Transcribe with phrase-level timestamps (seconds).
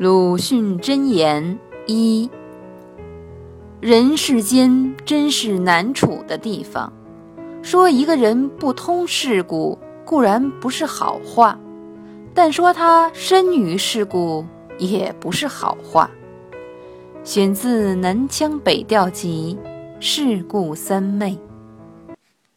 [0.00, 2.30] 鲁迅箴言一
[3.80, 6.92] 人世间真是难处的地方。
[7.62, 11.58] 说一个人不通世故固然不是好话
[12.32, 14.46] 但说他深于世故
[14.78, 16.08] 也不是好话。
[17.24, 19.58] 选自南腔北调集
[19.98, 21.36] 世故三昧。